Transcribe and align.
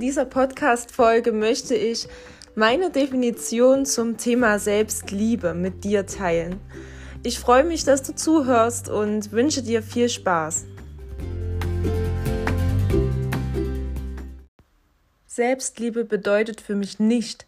dieser 0.00 0.24
Podcast-Folge 0.24 1.30
möchte 1.30 1.76
ich 1.76 2.08
meine 2.56 2.90
Definition 2.90 3.86
zum 3.86 4.16
Thema 4.16 4.58
Selbstliebe 4.58 5.54
mit 5.54 5.84
dir 5.84 6.04
teilen. 6.04 6.58
Ich 7.22 7.38
freue 7.38 7.62
mich, 7.62 7.84
dass 7.84 8.02
du 8.02 8.12
zuhörst 8.14 8.88
und 8.88 9.30
wünsche 9.30 9.62
dir 9.62 9.82
viel 9.82 10.08
Spaß. 10.08 10.64
Selbstliebe 15.26 16.04
bedeutet 16.04 16.60
für 16.60 16.74
mich 16.74 16.98
nicht, 16.98 17.46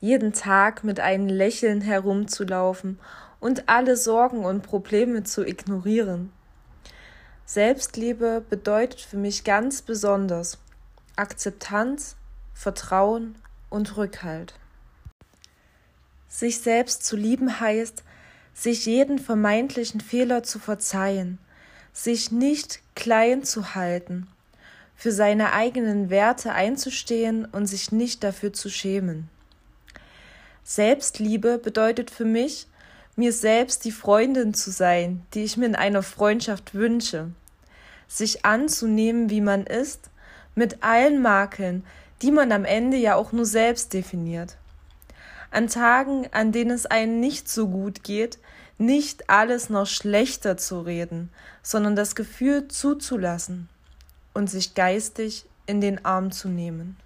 jeden 0.00 0.34
Tag 0.34 0.84
mit 0.84 1.00
einem 1.00 1.28
Lächeln 1.28 1.80
herumzulaufen 1.80 2.98
und 3.40 3.70
alle 3.70 3.96
Sorgen 3.96 4.44
und 4.44 4.62
Probleme 4.62 5.22
zu 5.22 5.46
ignorieren. 5.46 6.30
Selbstliebe 7.46 8.42
bedeutet 8.50 9.00
für 9.00 9.16
mich 9.16 9.44
ganz 9.44 9.80
besonders 9.80 10.58
Akzeptanz, 11.16 12.16
Vertrauen 12.54 13.36
und 13.70 13.96
Rückhalt. 13.96 14.54
Sich 16.28 16.58
selbst 16.58 17.04
zu 17.04 17.16
lieben 17.16 17.60
heißt, 17.60 18.02
sich 18.52 18.86
jeden 18.86 19.20
vermeintlichen 19.20 20.00
Fehler 20.00 20.42
zu 20.42 20.58
verzeihen, 20.58 21.38
sich 21.92 22.32
nicht 22.32 22.80
klein 22.96 23.44
zu 23.44 23.76
halten, 23.76 24.26
für 24.96 25.12
seine 25.12 25.52
eigenen 25.52 26.10
Werte 26.10 26.52
einzustehen 26.52 27.44
und 27.44 27.66
sich 27.66 27.92
nicht 27.92 28.24
dafür 28.24 28.52
zu 28.52 28.68
schämen. 28.68 29.28
Selbstliebe 30.64 31.58
bedeutet 31.58 32.10
für 32.10 32.24
mich, 32.24 32.66
mir 33.14 33.32
selbst 33.32 33.84
die 33.84 33.92
Freundin 33.92 34.52
zu 34.52 34.72
sein, 34.72 35.24
die 35.34 35.44
ich 35.44 35.56
mir 35.56 35.66
in 35.66 35.76
einer 35.76 36.02
Freundschaft 36.02 36.74
wünsche, 36.74 37.30
sich 38.08 38.44
anzunehmen, 38.44 39.30
wie 39.30 39.40
man 39.40 39.64
ist, 39.64 40.10
mit 40.54 40.82
allen 40.82 41.20
Makeln, 41.20 41.84
die 42.22 42.30
man 42.30 42.52
am 42.52 42.64
Ende 42.64 42.96
ja 42.96 43.16
auch 43.16 43.32
nur 43.32 43.46
selbst 43.46 43.92
definiert. 43.92 44.56
An 45.50 45.68
Tagen, 45.68 46.26
an 46.32 46.52
denen 46.52 46.70
es 46.70 46.86
einem 46.86 47.20
nicht 47.20 47.48
so 47.48 47.68
gut 47.68 48.02
geht, 48.02 48.38
nicht 48.78 49.30
alles 49.30 49.70
noch 49.70 49.86
schlechter 49.86 50.56
zu 50.56 50.80
reden, 50.80 51.30
sondern 51.62 51.94
das 51.94 52.14
Gefühl 52.14 52.68
zuzulassen 52.68 53.68
und 54.32 54.50
sich 54.50 54.74
geistig 54.74 55.46
in 55.66 55.80
den 55.80 56.04
Arm 56.04 56.32
zu 56.32 56.48
nehmen. 56.48 56.96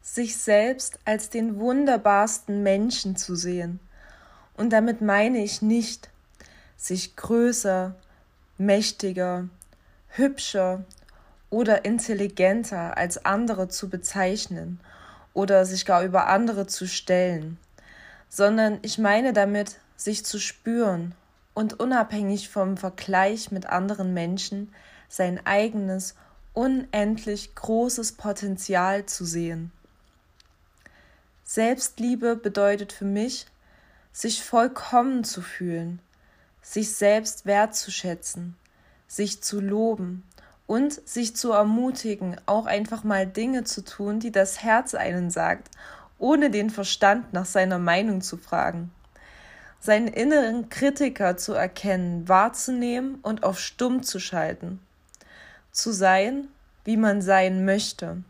Sich 0.00 0.36
selbst 0.36 0.98
als 1.04 1.30
den 1.30 1.58
wunderbarsten 1.58 2.62
Menschen 2.62 3.16
zu 3.16 3.36
sehen. 3.36 3.80
Und 4.56 4.72
damit 4.72 5.00
meine 5.00 5.42
ich 5.42 5.60
nicht, 5.60 6.10
sich 6.76 7.16
größer, 7.16 7.94
mächtiger, 8.58 9.48
hübscher 10.08 10.84
oder 11.54 11.84
intelligenter 11.84 12.96
als 12.96 13.24
andere 13.24 13.68
zu 13.68 13.88
bezeichnen 13.88 14.80
oder 15.34 15.64
sich 15.64 15.86
gar 15.86 16.02
über 16.02 16.26
andere 16.26 16.66
zu 16.66 16.88
stellen, 16.88 17.58
sondern 18.28 18.80
ich 18.82 18.98
meine 18.98 19.32
damit, 19.32 19.76
sich 19.96 20.24
zu 20.24 20.40
spüren 20.40 21.14
und 21.54 21.78
unabhängig 21.78 22.48
vom 22.48 22.76
Vergleich 22.76 23.52
mit 23.52 23.66
anderen 23.66 24.12
Menschen 24.12 24.74
sein 25.08 25.46
eigenes, 25.46 26.16
unendlich 26.54 27.54
großes 27.54 28.14
Potenzial 28.14 29.06
zu 29.06 29.24
sehen. 29.24 29.70
Selbstliebe 31.44 32.34
bedeutet 32.34 32.92
für 32.92 33.04
mich, 33.04 33.46
sich 34.12 34.42
vollkommen 34.42 35.22
zu 35.22 35.40
fühlen, 35.40 36.00
sich 36.62 36.96
selbst 36.96 37.46
wertzuschätzen, 37.46 38.56
sich 39.06 39.40
zu 39.40 39.60
loben 39.60 40.24
und 40.66 40.92
sich 41.08 41.36
zu 41.36 41.52
ermutigen, 41.52 42.36
auch 42.46 42.66
einfach 42.66 43.04
mal 43.04 43.26
Dinge 43.26 43.64
zu 43.64 43.84
tun, 43.84 44.20
die 44.20 44.32
das 44.32 44.62
Herz 44.62 44.94
einen 44.94 45.30
sagt, 45.30 45.70
ohne 46.18 46.50
den 46.50 46.70
Verstand 46.70 47.32
nach 47.32 47.44
seiner 47.44 47.78
Meinung 47.78 48.20
zu 48.20 48.36
fragen 48.36 48.90
seinen 49.84 50.08
inneren 50.08 50.70
Kritiker 50.70 51.36
zu 51.36 51.52
erkennen, 51.52 52.26
wahrzunehmen 52.26 53.16
und 53.16 53.42
auf 53.42 53.60
stumm 53.60 54.02
zu 54.02 54.18
schalten. 54.18 54.80
Zu 55.72 55.92
sein, 55.92 56.48
wie 56.84 56.96
man 56.96 57.20
sein 57.20 57.66
möchte, 57.66 58.24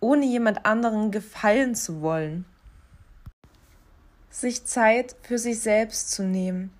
ohne 0.00 0.26
jemand 0.26 0.66
anderen 0.66 1.10
gefallen 1.10 1.74
zu 1.74 2.02
wollen. 2.02 2.44
Sich 4.28 4.66
Zeit 4.66 5.16
für 5.22 5.38
sich 5.38 5.60
selbst 5.60 6.10
zu 6.10 6.24
nehmen 6.24 6.74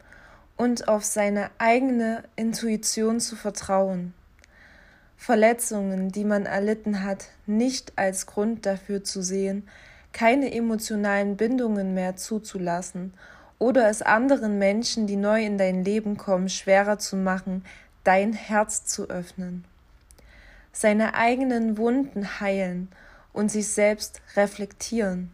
und 0.59 0.89
auf 0.89 1.05
seine 1.05 1.51
eigene 1.57 2.23
Intuition 2.37 3.19
zu 3.19 3.35
vertrauen. 3.35 4.13
Verletzungen, 5.23 6.11
die 6.11 6.25
man 6.25 6.47
erlitten 6.47 7.05
hat, 7.05 7.27
nicht 7.47 7.93
als 7.95 8.27
Grund 8.27 8.67
dafür 8.67 9.05
zu 9.05 9.23
sehen, 9.23 9.69
keine 10.13 10.53
emotionalen 10.53 11.37
Bindungen 11.37 11.95
mehr 11.95 12.17
zuzulassen 12.17 13.15
oder 13.61 13.89
es 13.89 14.03
anderen 14.03 14.59
Menschen, 14.59 15.07
die 15.07 15.15
neu 15.15 15.45
in 15.45 15.59
dein 15.59 15.85
Leben 15.85 16.17
kommen, 16.17 16.49
schwerer 16.49 16.99
zu 16.99 17.15
machen, 17.15 17.65
dein 18.03 18.33
Herz 18.33 18.85
zu 18.85 19.11
öffnen. 19.11 19.65
Seine 20.73 21.15
eigenen 21.15 21.79
Wunden 21.79 22.41
heilen 22.41 22.89
und 23.33 23.49
sich 23.49 23.69
selbst 23.69 24.21
reflektieren. 24.35 25.31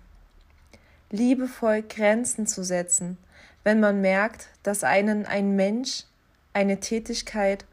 Liebevoll 1.10 1.81
Grenzen 1.81 2.47
zu 2.47 2.62
setzen, 2.62 3.16
wenn 3.65 3.81
man 3.81 4.03
merkt, 4.03 4.48
dass 4.62 4.84
einen 4.84 5.25
ein 5.25 5.56
Mensch, 5.56 6.04
eine 6.53 6.78
Tätigkeit 6.78 7.65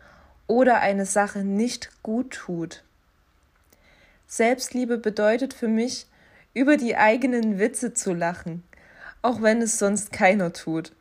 oder 0.47 0.79
eine 0.79 1.05
Sache 1.05 1.39
nicht 1.39 1.91
gut 2.03 2.31
tut. 2.31 2.83
Selbstliebe 4.27 4.97
bedeutet 4.97 5.53
für 5.53 5.67
mich, 5.67 6.07
über 6.53 6.77
die 6.77 6.95
eigenen 6.95 7.59
Witze 7.59 7.93
zu 7.93 8.13
lachen, 8.13 8.63
auch 9.21 9.41
wenn 9.41 9.61
es 9.61 9.77
sonst 9.77 10.11
keiner 10.11 10.53
tut. 10.53 10.93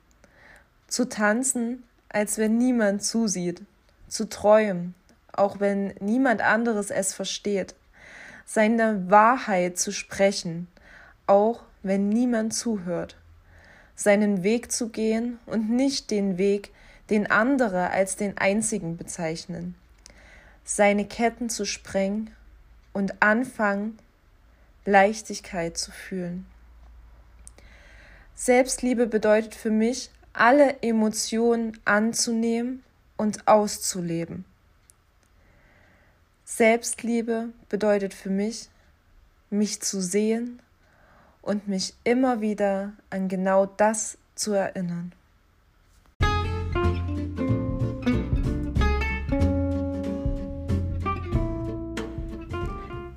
Zu 0.89 1.09
tanzen, 1.09 1.85
als 2.09 2.39
wenn 2.39 2.59
niemand 2.59 3.03
zusieht. 3.03 3.63
Zu 4.09 4.29
träumen, 4.29 4.95
auch 5.33 5.61
wenn 5.61 5.95
niemand 6.01 6.41
anderes 6.43 6.91
es 6.91 7.15
versteht. 7.15 7.75
Seine 8.47 9.11
Wahrheit 9.11 9.79
zu 9.79 9.93
sprechen, 9.93 10.69
auch 11.27 11.63
wenn 11.83 12.09
niemand 12.09 12.55
zuhört. 12.55 13.17
Seinen 13.97 14.43
Weg 14.43 14.73
zu 14.73 14.89
gehen 14.89 15.39
und 15.47 15.71
nicht 15.71 16.11
den 16.11 16.37
Weg, 16.37 16.73
den 17.11 17.31
andere 17.31 17.91
als 17.91 18.17
den 18.17 18.39
einzigen 18.39 18.97
bezeichnen. 18.97 19.75
Seine 20.65 21.05
Ketten 21.05 21.51
zu 21.51 21.65
sprengen 21.65 22.31
und 22.93 23.23
anfangen, 23.23 23.99
Leichtigkeit 24.85 25.77
zu 25.77 25.91
fühlen. 25.91 26.47
Selbstliebe 28.35 29.07
bedeutet 29.07 29.55
für 29.55 29.71
mich, 29.71 30.11
alle 30.33 30.83
Emotionen 30.83 31.79
anzunehmen 31.85 32.83
und 33.17 33.47
auszuleben. 33.47 34.45
Selbstliebe 36.45 37.51
bedeutet 37.69 38.13
für 38.13 38.31
mich, 38.31 38.69
mich 39.51 39.81
zu 39.81 40.01
sehen 40.01 40.61
und 41.41 41.69
mich 41.69 41.95
immer 42.05 42.41
wieder 42.41 42.93
an 43.11 43.29
genau 43.29 43.67
das 43.67 44.19
zu 44.35 44.53
erinnern. 44.53 45.13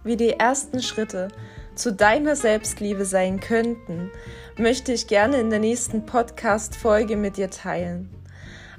Wie 0.07 0.16
die 0.16 0.40
ersten 0.40 0.81
Schritte 0.81 1.28
zu 1.75 1.91
deiner 1.91 2.38
Selbstliebe 2.38 3.03
sein 3.03 3.41
könnten, 3.41 4.09
möchte 4.57 4.94
ich 4.94 5.07
gerne 5.07 5.36
in 5.36 5.50
der 5.50 5.59
nächsten 5.59 6.06
Podcast-Folge 6.06 7.18
mit 7.18 7.36
dir 7.36 7.50
teilen. 7.50 8.09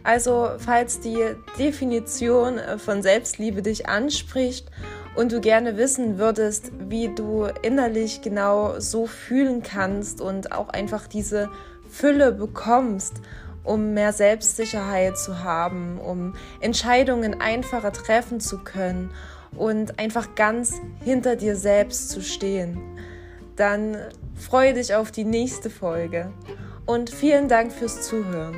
Also, 0.02 0.48
falls 0.56 1.00
die 1.00 1.22
Definition 1.58 2.58
von 2.78 3.02
Selbstliebe 3.02 3.60
dich 3.60 3.90
anspricht 3.90 4.70
und 5.16 5.30
du 5.30 5.42
gerne 5.42 5.76
wissen 5.76 6.16
würdest, 6.16 6.72
wie 6.88 7.14
du 7.14 7.44
innerlich 7.60 8.22
genau 8.22 8.80
so 8.80 9.06
fühlen 9.06 9.62
kannst 9.62 10.22
und 10.22 10.52
auch 10.52 10.70
einfach 10.70 11.08
diese 11.08 11.50
Fülle 11.90 12.32
bekommst, 12.32 13.16
um 13.64 13.92
mehr 13.92 14.14
Selbstsicherheit 14.14 15.18
zu 15.18 15.44
haben, 15.44 16.00
um 16.00 16.36
Entscheidungen 16.60 17.38
einfacher 17.38 17.92
treffen 17.92 18.40
zu 18.40 18.56
können 18.64 19.10
und 19.56 19.98
einfach 19.98 20.34
ganz 20.34 20.74
hinter 21.04 21.36
dir 21.36 21.56
selbst 21.56 22.10
zu 22.10 22.22
stehen, 22.22 22.78
dann 23.56 23.96
freue 24.34 24.74
dich 24.74 24.94
auf 24.94 25.10
die 25.10 25.24
nächste 25.24 25.70
Folge 25.70 26.32
und 26.86 27.10
vielen 27.10 27.48
Dank 27.48 27.72
fürs 27.72 28.02
Zuhören. 28.02 28.54